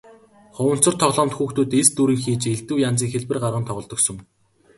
Хуванцар 0.55 0.93
тоглоомд 1.01 1.33
хүүхдүүд 1.35 1.71
элс 1.79 1.89
дүүргэн 1.93 2.21
хийж 2.23 2.43
элдэв 2.53 2.77
янзын 2.87 3.09
хэлбэр 3.11 3.39
гарган 3.43 3.65
тоглодог 3.67 3.99
сон. 4.03 4.17